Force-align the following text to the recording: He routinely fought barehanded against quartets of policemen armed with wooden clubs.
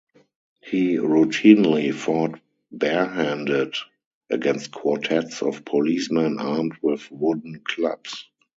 He 0.63 0.95
routinely 0.95 1.93
fought 1.93 2.39
barehanded 2.71 3.75
against 4.31 4.71
quartets 4.71 5.43
of 5.43 5.63
policemen 5.63 6.39
armed 6.39 6.73
with 6.81 7.07
wooden 7.11 7.59
clubs. 7.63 8.25